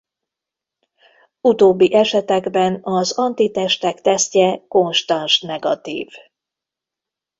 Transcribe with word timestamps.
Utóbbi 1.41 1.93
esetekben 1.93 2.79
az 2.83 3.11
antitestek 3.11 4.01
tesztje 4.01 4.65
konstans 4.67 5.39
negatív. 5.41 6.07